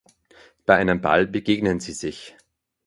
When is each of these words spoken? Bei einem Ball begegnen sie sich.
Bei 0.65 0.77
einem 0.77 0.99
Ball 0.99 1.27
begegnen 1.27 1.79
sie 1.79 1.91
sich. 1.93 2.35